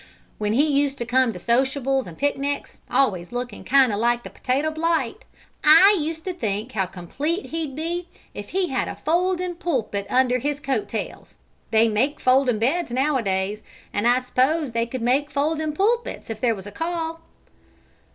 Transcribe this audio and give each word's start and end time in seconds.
When 0.39 0.53
he 0.53 0.67
used 0.67 0.97
to 0.97 1.05
come 1.05 1.31
to 1.31 1.37
sociables 1.37 2.07
and 2.07 2.17
picnics, 2.17 2.81
always 2.89 3.31
lookin' 3.31 3.63
kind 3.63 3.93
o' 3.93 3.97
like 3.97 4.23
the 4.23 4.31
potato 4.31 4.71
blight, 4.71 5.25
I 5.63 5.95
used 5.99 6.23
to 6.23 6.33
think 6.33 6.71
how 6.71 6.87
complete 6.87 7.51
he'd 7.51 7.75
be 7.75 8.07
if 8.33 8.49
he 8.49 8.69
had 8.69 8.87
a 8.87 8.95
foldin' 8.95 9.59
pulpit 9.59 10.07
under 10.09 10.39
his 10.39 10.59
coat 10.59 10.87
tails; 10.89 11.35
they 11.69 11.87
make 11.87 12.19
foldin' 12.19 12.57
beds 12.57 12.91
nowadays, 12.91 13.61
an' 13.93 14.07
I 14.07 14.21
s'pose 14.21 14.71
they 14.71 14.87
could 14.87 15.03
make 15.03 15.29
foldin' 15.29 15.73
pulpits, 15.75 16.31
if 16.31 16.41
there 16.41 16.55
was 16.55 16.65
a 16.65 16.71
call." 16.71 17.21